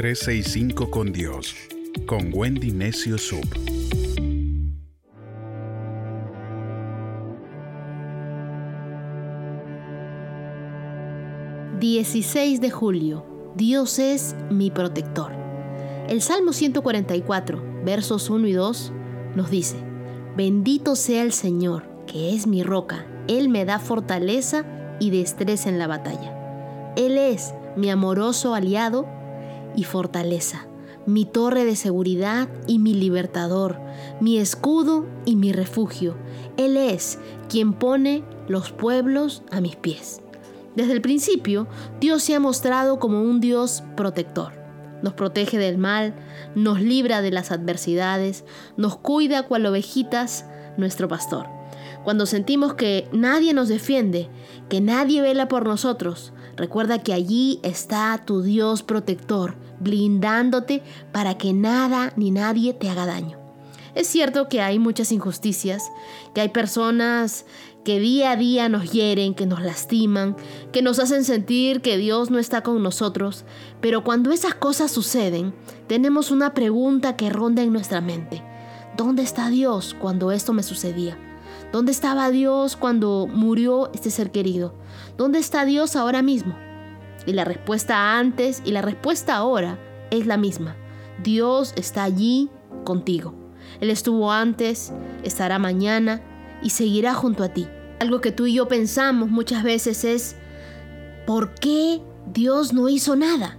365 0.00 0.90
con 0.90 1.12
Dios, 1.12 1.54
con 2.06 2.30
Wendy 2.32 2.72
Necio 2.72 3.18
Sub. 3.18 3.44
...16 11.78 12.60
de 12.60 12.70
julio... 12.70 13.26
...Dios 13.56 13.98
es 13.98 14.34
mi 14.50 14.70
protector... 14.70 15.32
El 16.08 16.22
Salmo 16.22 16.54
144, 16.54 17.82
versos 17.84 18.30
1 18.30 18.46
y 18.46 18.52
2... 18.52 18.92
...nos 19.36 19.50
dice... 19.50 19.76
...bendito 20.34 20.96
sea 20.96 21.22
el 21.22 21.34
Señor... 21.34 21.84
...que 22.06 22.34
es 22.34 22.46
mi 22.46 22.62
roca... 22.62 23.04
...Él 23.28 23.50
me 23.50 23.66
da 23.66 23.78
fortaleza... 23.78 24.64
...y 24.98 25.10
destreza 25.10 25.68
en 25.68 25.78
la 25.78 25.86
batalla... 25.86 26.94
Él 26.96 27.18
es 27.18 27.52
mi 27.76 27.90
amoroso 27.90 28.54
aliado 28.54 29.19
y 29.76 29.84
fortaleza, 29.84 30.66
mi 31.06 31.24
torre 31.24 31.64
de 31.64 31.76
seguridad 31.76 32.48
y 32.66 32.78
mi 32.78 32.94
libertador, 32.94 33.80
mi 34.20 34.38
escudo 34.38 35.06
y 35.24 35.36
mi 35.36 35.52
refugio. 35.52 36.16
Él 36.56 36.76
es 36.76 37.18
quien 37.48 37.72
pone 37.72 38.24
los 38.48 38.72
pueblos 38.72 39.42
a 39.50 39.60
mis 39.60 39.76
pies. 39.76 40.20
Desde 40.76 40.92
el 40.92 41.00
principio, 41.00 41.66
Dios 42.00 42.22
se 42.22 42.34
ha 42.34 42.40
mostrado 42.40 42.98
como 42.98 43.22
un 43.22 43.40
Dios 43.40 43.82
protector. 43.96 44.52
Nos 45.02 45.14
protege 45.14 45.58
del 45.58 45.78
mal, 45.78 46.14
nos 46.54 46.80
libra 46.80 47.22
de 47.22 47.30
las 47.30 47.50
adversidades, 47.50 48.44
nos 48.76 48.96
cuida 48.96 49.44
cual 49.44 49.66
ovejitas 49.66 50.44
nuestro 50.76 51.08
pastor. 51.08 51.46
Cuando 52.04 52.26
sentimos 52.26 52.74
que 52.74 53.08
nadie 53.12 53.52
nos 53.52 53.68
defiende, 53.68 54.28
que 54.68 54.80
nadie 54.80 55.22
vela 55.22 55.48
por 55.48 55.66
nosotros, 55.66 56.32
recuerda 56.60 57.02
que 57.02 57.14
allí 57.14 57.58
está 57.62 58.22
tu 58.26 58.42
Dios 58.42 58.82
protector, 58.82 59.56
blindándote 59.80 60.82
para 61.10 61.38
que 61.38 61.54
nada 61.54 62.12
ni 62.16 62.30
nadie 62.30 62.74
te 62.74 62.90
haga 62.90 63.06
daño. 63.06 63.38
Es 63.94 64.08
cierto 64.08 64.46
que 64.50 64.60
hay 64.60 64.78
muchas 64.78 65.10
injusticias, 65.10 65.90
que 66.34 66.42
hay 66.42 66.50
personas 66.50 67.46
que 67.82 67.98
día 67.98 68.32
a 68.32 68.36
día 68.36 68.68
nos 68.68 68.92
hieren, 68.92 69.34
que 69.34 69.46
nos 69.46 69.62
lastiman, 69.62 70.36
que 70.70 70.82
nos 70.82 70.98
hacen 70.98 71.24
sentir 71.24 71.80
que 71.80 71.96
Dios 71.96 72.30
no 72.30 72.38
está 72.38 72.62
con 72.62 72.82
nosotros, 72.82 73.46
pero 73.80 74.04
cuando 74.04 74.30
esas 74.30 74.54
cosas 74.54 74.90
suceden, 74.90 75.54
tenemos 75.86 76.30
una 76.30 76.52
pregunta 76.52 77.16
que 77.16 77.30
ronda 77.30 77.62
en 77.62 77.72
nuestra 77.72 78.02
mente. 78.02 78.42
¿Dónde 78.98 79.22
está 79.22 79.48
Dios 79.48 79.96
cuando 79.98 80.30
esto 80.30 80.52
me 80.52 80.62
sucedía? 80.62 81.29
¿Dónde 81.72 81.92
estaba 81.92 82.30
Dios 82.30 82.76
cuando 82.76 83.28
murió 83.32 83.92
este 83.94 84.10
ser 84.10 84.32
querido? 84.32 84.74
¿Dónde 85.16 85.38
está 85.38 85.64
Dios 85.64 85.94
ahora 85.94 86.20
mismo? 86.20 86.56
Y 87.26 87.32
la 87.32 87.44
respuesta 87.44 88.18
antes 88.18 88.60
y 88.64 88.72
la 88.72 88.82
respuesta 88.82 89.36
ahora 89.36 89.78
es 90.10 90.26
la 90.26 90.36
misma. 90.36 90.74
Dios 91.22 91.72
está 91.76 92.02
allí 92.02 92.50
contigo. 92.84 93.34
Él 93.80 93.90
estuvo 93.90 94.32
antes, 94.32 94.92
estará 95.22 95.60
mañana 95.60 96.20
y 96.60 96.70
seguirá 96.70 97.14
junto 97.14 97.44
a 97.44 97.50
ti. 97.50 97.68
Algo 98.00 98.20
que 98.20 98.32
tú 98.32 98.46
y 98.46 98.54
yo 98.54 98.66
pensamos 98.66 99.30
muchas 99.30 99.62
veces 99.62 100.04
es, 100.04 100.34
¿por 101.24 101.54
qué 101.54 102.02
Dios 102.32 102.72
no 102.72 102.88
hizo 102.88 103.14
nada? 103.14 103.58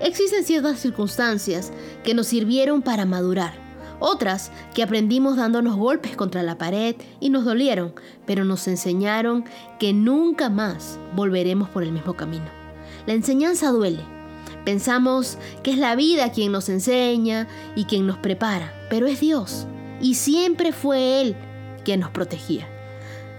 Existen 0.00 0.42
ciertas 0.42 0.80
circunstancias 0.80 1.72
que 2.02 2.14
nos 2.14 2.26
sirvieron 2.26 2.82
para 2.82 3.04
madurar 3.04 3.63
otras 4.00 4.50
que 4.74 4.82
aprendimos 4.82 5.36
dándonos 5.36 5.76
golpes 5.76 6.16
contra 6.16 6.42
la 6.42 6.58
pared 6.58 6.96
y 7.20 7.30
nos 7.30 7.44
dolieron, 7.44 7.94
pero 8.26 8.44
nos 8.44 8.66
enseñaron 8.68 9.44
que 9.78 9.92
nunca 9.92 10.48
más 10.50 10.98
volveremos 11.14 11.68
por 11.68 11.82
el 11.82 11.92
mismo 11.92 12.14
camino. 12.14 12.46
La 13.06 13.12
enseñanza 13.12 13.70
duele. 13.70 14.02
Pensamos 14.64 15.38
que 15.62 15.72
es 15.72 15.78
la 15.78 15.94
vida 15.94 16.32
quien 16.32 16.52
nos 16.52 16.68
enseña 16.68 17.48
y 17.76 17.84
quien 17.84 18.06
nos 18.06 18.18
prepara, 18.18 18.72
pero 18.88 19.06
es 19.06 19.20
Dios. 19.20 19.66
Y 20.00 20.14
siempre 20.14 20.72
fue 20.72 21.20
Él 21.20 21.36
quien 21.84 22.00
nos 22.00 22.10
protegía. 22.10 22.66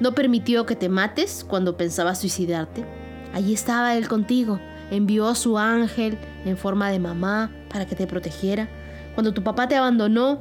No 0.00 0.14
permitió 0.14 0.66
que 0.66 0.74
te 0.74 0.88
mates 0.88 1.44
cuando 1.48 1.76
pensabas 1.76 2.20
suicidarte. 2.20 2.84
Allí 3.32 3.54
estaba 3.54 3.94
Él 3.96 4.08
contigo. 4.08 4.58
Envió 4.90 5.28
a 5.28 5.36
su 5.36 5.58
ángel 5.58 6.18
en 6.44 6.56
forma 6.56 6.90
de 6.90 6.98
mamá 6.98 7.52
para 7.70 7.86
que 7.86 7.94
te 7.94 8.06
protegiera 8.06 8.68
cuando 9.14 9.34
tu 9.34 9.42
papá 9.42 9.68
te 9.68 9.76
abandonó, 9.76 10.40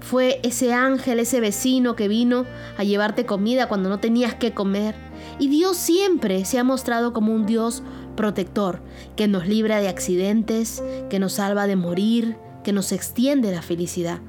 fue 0.00 0.40
ese 0.42 0.72
ángel, 0.72 1.20
ese 1.20 1.40
vecino 1.40 1.94
que 1.94 2.08
vino 2.08 2.46
a 2.76 2.84
llevarte 2.84 3.26
comida 3.26 3.68
cuando 3.68 3.88
no 3.88 4.00
tenías 4.00 4.34
que 4.34 4.52
comer. 4.52 4.94
Y 5.38 5.48
Dios 5.48 5.76
siempre 5.76 6.44
se 6.44 6.58
ha 6.58 6.64
mostrado 6.64 7.12
como 7.12 7.34
un 7.34 7.46
Dios 7.46 7.82
protector, 8.16 8.80
que 9.16 9.28
nos 9.28 9.46
libra 9.46 9.80
de 9.80 9.88
accidentes, 9.88 10.82
que 11.08 11.18
nos 11.18 11.34
salva 11.34 11.66
de 11.66 11.76
morir, 11.76 12.36
que 12.64 12.72
nos 12.72 12.92
extiende 12.92 13.52
la 13.52 13.62
felicidad. 13.62 14.20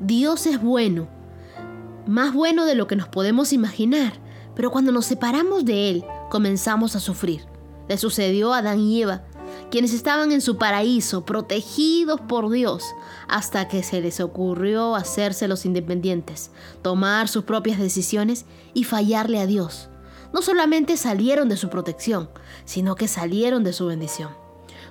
Dios 0.00 0.46
es 0.46 0.60
bueno, 0.60 1.08
más 2.06 2.34
bueno 2.34 2.64
de 2.64 2.74
lo 2.74 2.86
que 2.86 2.96
nos 2.96 3.08
podemos 3.08 3.52
imaginar, 3.52 4.14
pero 4.54 4.70
cuando 4.70 4.92
nos 4.92 5.06
separamos 5.06 5.64
de 5.64 5.90
Él, 5.90 6.04
comenzamos 6.30 6.96
a 6.96 7.00
sufrir. 7.00 7.42
Le 7.88 7.96
sucedió 7.98 8.52
a 8.52 8.58
Adán 8.58 8.80
y 8.80 9.02
Eva 9.02 9.24
quienes 9.70 9.92
estaban 9.92 10.32
en 10.32 10.40
su 10.40 10.58
paraíso, 10.58 11.24
protegidos 11.24 12.20
por 12.20 12.50
Dios, 12.50 12.84
hasta 13.28 13.68
que 13.68 13.82
se 13.82 14.00
les 14.00 14.20
ocurrió 14.20 14.96
hacerse 14.96 15.48
los 15.48 15.64
independientes, 15.64 16.50
tomar 16.82 17.28
sus 17.28 17.44
propias 17.44 17.78
decisiones 17.78 18.46
y 18.74 18.84
fallarle 18.84 19.38
a 19.40 19.46
Dios. 19.46 19.88
No 20.32 20.42
solamente 20.42 20.96
salieron 20.96 21.48
de 21.48 21.56
su 21.56 21.68
protección, 21.68 22.30
sino 22.64 22.94
que 22.94 23.08
salieron 23.08 23.64
de 23.64 23.72
su 23.72 23.86
bendición. 23.86 24.30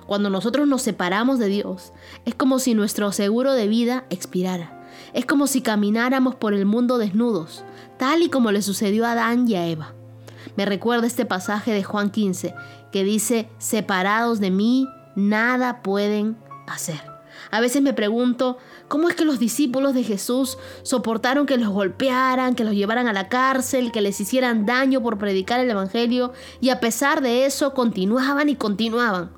Cuando 0.06 0.28
nosotros 0.28 0.66
nos 0.66 0.82
separamos 0.82 1.38
de 1.38 1.46
Dios, 1.46 1.92
es 2.24 2.34
como 2.34 2.58
si 2.58 2.74
nuestro 2.74 3.12
seguro 3.12 3.52
de 3.52 3.68
vida 3.68 4.06
expirara. 4.10 4.76
Es 5.14 5.24
como 5.24 5.46
si 5.46 5.62
camináramos 5.62 6.34
por 6.34 6.52
el 6.52 6.66
mundo 6.66 6.98
desnudos, 6.98 7.64
tal 7.98 8.22
y 8.22 8.28
como 8.28 8.52
le 8.52 8.62
sucedió 8.62 9.06
a 9.06 9.12
Adán 9.12 9.48
y 9.48 9.54
a 9.54 9.66
Eva. 9.66 9.94
Me 10.60 10.66
recuerda 10.66 11.06
este 11.06 11.24
pasaje 11.24 11.72
de 11.72 11.82
Juan 11.82 12.10
15 12.10 12.54
que 12.92 13.02
dice, 13.02 13.48
separados 13.56 14.40
de 14.40 14.50
mí, 14.50 14.86
nada 15.16 15.80
pueden 15.80 16.36
hacer. 16.66 17.00
A 17.50 17.60
veces 17.62 17.80
me 17.80 17.94
pregunto, 17.94 18.58
¿cómo 18.86 19.08
es 19.08 19.14
que 19.14 19.24
los 19.24 19.38
discípulos 19.38 19.94
de 19.94 20.04
Jesús 20.04 20.58
soportaron 20.82 21.46
que 21.46 21.56
los 21.56 21.70
golpearan, 21.70 22.54
que 22.54 22.64
los 22.64 22.74
llevaran 22.74 23.08
a 23.08 23.14
la 23.14 23.30
cárcel, 23.30 23.90
que 23.90 24.02
les 24.02 24.20
hicieran 24.20 24.66
daño 24.66 25.02
por 25.02 25.16
predicar 25.16 25.60
el 25.60 25.70
Evangelio 25.70 26.34
y 26.60 26.68
a 26.68 26.78
pesar 26.78 27.22
de 27.22 27.46
eso 27.46 27.72
continuaban 27.72 28.50
y 28.50 28.54
continuaban? 28.54 29.30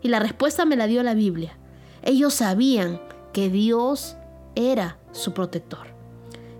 Y 0.00 0.10
la 0.10 0.20
respuesta 0.20 0.64
me 0.64 0.76
la 0.76 0.86
dio 0.86 1.02
la 1.02 1.14
Biblia. 1.14 1.58
Ellos 2.02 2.34
sabían 2.34 3.00
que 3.32 3.50
Dios 3.50 4.14
era 4.54 4.98
su 5.10 5.34
protector. 5.34 5.88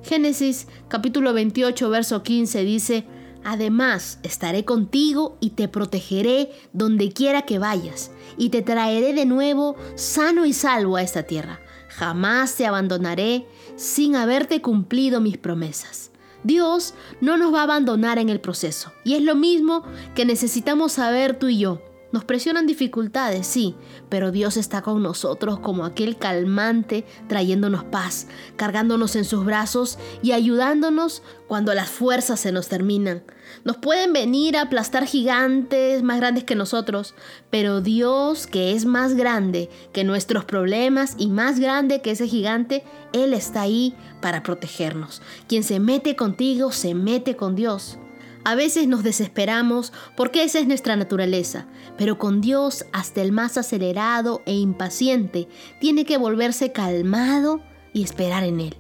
Génesis 0.03 0.67
capítulo 0.89 1.33
28, 1.33 1.89
verso 1.89 2.25
15 2.25 2.65
dice, 2.65 3.07
Además, 3.44 4.19
estaré 4.22 4.65
contigo 4.65 5.37
y 5.41 5.50
te 5.50 5.69
protegeré 5.69 6.50
donde 6.72 7.12
quiera 7.12 7.43
que 7.43 7.59
vayas, 7.59 8.10
y 8.37 8.50
te 8.50 8.62
traeré 8.62 9.15
de 9.15 9.26
nuevo 9.26 9.76
sano 9.94 10.44
y 10.44 10.53
salvo 10.53 10.97
a 10.97 11.03
esta 11.03 11.22
tierra. 11.22 11.60
Jamás 11.88 12.54
te 12.56 12.66
abandonaré 12.66 13.47
sin 13.77 14.16
haberte 14.16 14.60
cumplido 14.60 15.21
mis 15.21 15.38
promesas. 15.38 16.10
Dios 16.44 16.94
no 17.21 17.37
nos 17.37 17.53
va 17.53 17.60
a 17.60 17.65
abandonar 17.65 18.19
en 18.19 18.28
el 18.28 18.41
proceso, 18.41 18.93
y 19.04 19.15
es 19.15 19.22
lo 19.22 19.34
mismo 19.34 19.84
que 20.15 20.25
necesitamos 20.25 20.93
saber 20.93 21.38
tú 21.38 21.48
y 21.48 21.59
yo. 21.59 21.82
Nos 22.11 22.25
presionan 22.25 22.67
dificultades, 22.67 23.47
sí, 23.47 23.75
pero 24.09 24.31
Dios 24.33 24.57
está 24.57 24.81
con 24.81 25.03
nosotros 25.03 25.59
como 25.61 25.85
aquel 25.85 26.17
calmante 26.17 27.05
trayéndonos 27.29 27.85
paz, 27.85 28.29
cargándonos 28.57 29.15
en 29.15 29.27
sus 29.27 29.45
brazos 29.45 29.99
y 30.23 30.33
ayudándonos 30.33 31.23
cuando 31.49 31.75
las 31.75 31.91
fuerzas 31.91 32.41
se 32.41 32.51
nos 32.51 32.69
terminan. 32.69 33.23
Nos 33.65 33.77
pueden 33.77 34.15
venir 34.15 34.57
a 34.57 34.63
aplastar 34.63 35.07
gigantes 35.07 36.03
más 36.03 36.19
grandes 36.19 36.45
que 36.45 36.55
nosotros, 36.55 37.15
pero 37.51 37.83
Dios, 37.83 38.47
que 38.47 38.73
es 38.73 38.87
más 38.87 39.15
grande 39.15 39.69
que 39.93 40.04
nuestros 40.04 40.47
problemas 40.47 41.15
y 41.19 41.28
más 41.28 41.61
grande 41.61 42.01
que 42.01 42.13
ese 42.13 42.27
gigante, 42.27 42.84
Él 43.13 43.34
está 43.34 43.63
ahí 43.63 43.95
para 44.22 44.43
protegernos. 44.43 45.21
Quien 45.47 45.63
se 45.63 45.78
mete 45.78 46.16
contigo, 46.16 46.72
se 46.72 46.95
mete 46.95 47.37
con 47.37 47.54
Dios. 47.54 47.99
A 48.48 48.54
veces 48.54 48.89
nos 48.89 49.03
desesperamos 49.03 49.92
porque 50.16 50.42
esa 50.42 50.59
es 50.59 50.66
nuestra 50.66 50.97
naturaleza, 50.97 51.66
pero 51.98 52.16
con 52.16 52.41
Dios 52.41 52.86
hasta 52.95 53.21
el 53.21 53.30
más 53.30 53.59
acelerado 53.59 54.41
e 54.47 54.54
impaciente 54.54 55.48
tiene 55.83 56.06
que 56.06 56.16
volverse 56.16 56.72
calmado 56.72 57.60
y 57.92 58.03
esperar 58.03 58.45
en 58.45 58.60
Él. 58.60 58.77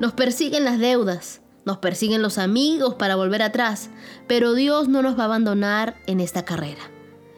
Nos 0.00 0.14
persiguen 0.14 0.64
las 0.64 0.78
deudas, 0.78 1.42
nos 1.66 1.76
persiguen 1.76 2.22
los 2.22 2.38
amigos 2.38 2.94
para 2.94 3.14
volver 3.14 3.42
atrás, 3.42 3.90
pero 4.26 4.54
Dios 4.54 4.88
no 4.88 5.02
nos 5.02 5.18
va 5.18 5.24
a 5.24 5.26
abandonar 5.26 5.96
en 6.06 6.20
esta 6.20 6.46
carrera. 6.46 6.80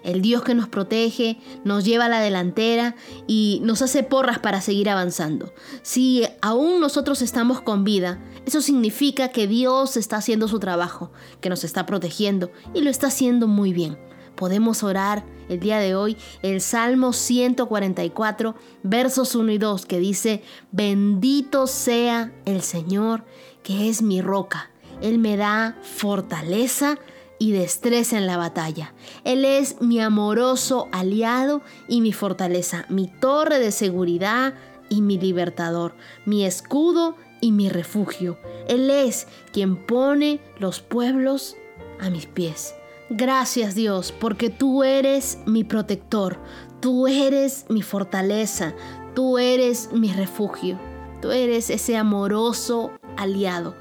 El 0.05 0.23
Dios 0.23 0.43
que 0.43 0.55
nos 0.55 0.69
protege, 0.69 1.39
nos 1.65 1.85
lleva 1.85 2.05
a 2.05 2.09
la 2.09 2.21
delantera 2.21 2.95
y 3.27 3.61
nos 3.65 3.83
hace 3.83 4.05
porras 4.05 4.39
para 4.39 4.61
seguir 4.61 4.89
avanzando. 4.89 5.53
Si 5.83 6.25
aún 6.43 6.81
nosotros 6.81 7.23
estamos 7.23 7.63
con 7.63 7.85
vida, 7.85 8.21
eso 8.45 8.61
significa 8.61 9.29
que 9.29 9.47
Dios 9.47 9.97
está 9.97 10.17
haciendo 10.17 10.49
su 10.49 10.59
trabajo, 10.59 11.13
que 11.41 11.49
nos 11.49 11.65
está 11.65 11.87
protegiendo 11.87 12.51
y 12.75 12.83
lo 12.83 12.91
está 12.91 13.07
haciendo 13.07 13.49
muy 13.49 13.73
bien. 13.73 13.97
podemos 14.35 14.83
orar 14.83 15.25
el 15.49 15.61
día 15.61 15.79
de 15.79 15.95
hoy 15.95 16.17
el 16.43 16.61
Salmo 16.61 17.13
144, 17.13 18.55
versos 18.83 19.35
1 19.35 19.53
y 19.53 19.59
2, 19.59 19.87
que 19.87 19.99
dice, 19.99 20.43
bendito 20.73 21.67
sea 21.67 22.33
el 22.45 22.63
Señor, 22.63 23.25
que 23.63 23.89
es 23.89 24.03
mi 24.03 24.21
roca. 24.21 24.71
Él 25.01 25.19
me 25.19 25.37
da 25.37 25.77
fortaleza 25.83 26.99
y 27.39 27.53
destreza 27.53 28.17
en 28.17 28.27
la 28.27 28.37
batalla. 28.37 28.95
Él 29.25 29.45
es 29.45 29.81
mi 29.81 30.01
amoroso 30.01 30.89
aliado 30.93 31.61
y 31.89 32.01
mi 32.01 32.13
fortaleza, 32.13 32.87
mi 32.89 33.09
torre 33.09 33.59
de 33.59 33.73
seguridad 33.73 34.55
y 34.93 35.01
mi 35.01 35.19
libertador, 35.19 35.95
mi 36.27 36.45
escudo 36.45 37.17
y 37.41 37.51
mi 37.51 37.71
refugio. 37.71 38.37
Él 38.69 38.91
es 38.91 39.27
quien 39.51 39.77
pone 39.77 40.39
los 40.59 40.83
pueblos 40.83 41.57
a 41.99 42.11
mis 42.11 42.27
pies. 42.27 42.75
Gracias 43.09 43.75
Dios, 43.75 44.13
porque 44.13 44.51
tú 44.51 44.85
eres 44.85 45.39
mi 45.47 45.65
protector, 45.65 46.39
tú 46.81 47.09
eres 47.09 47.65
mi 47.71 47.81
fortaleza, 47.81 48.75
tú 49.15 49.39
eres 49.39 49.89
mi 49.95 50.13
refugio, 50.13 50.79
tú 51.23 51.31
eres 51.31 51.71
ese 51.71 51.97
amoroso 51.97 52.93
aliado. 53.17 53.75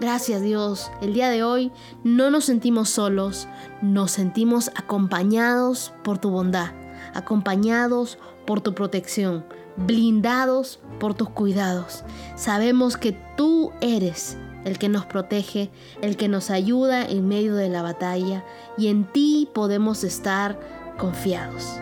Gracias 0.00 0.42
Dios, 0.42 0.90
el 1.02 1.14
día 1.14 1.30
de 1.30 1.44
hoy 1.44 1.70
no 2.02 2.32
nos 2.32 2.46
sentimos 2.46 2.88
solos, 2.88 3.46
nos 3.80 4.10
sentimos 4.10 4.72
acompañados 4.74 5.92
por 6.02 6.18
tu 6.18 6.30
bondad, 6.30 6.72
acompañados 7.14 8.18
por 8.46 8.60
tu 8.60 8.74
protección, 8.74 9.44
blindados 9.76 10.80
por 10.98 11.14
tus 11.14 11.30
cuidados. 11.30 12.04
Sabemos 12.36 12.96
que 12.96 13.16
tú 13.36 13.72
eres 13.80 14.36
el 14.64 14.78
que 14.78 14.88
nos 14.88 15.06
protege, 15.06 15.70
el 16.00 16.16
que 16.16 16.28
nos 16.28 16.50
ayuda 16.50 17.04
en 17.04 17.28
medio 17.28 17.54
de 17.54 17.68
la 17.68 17.82
batalla 17.82 18.44
y 18.78 18.88
en 18.88 19.04
ti 19.04 19.48
podemos 19.52 20.04
estar 20.04 20.58
confiados. 20.98 21.78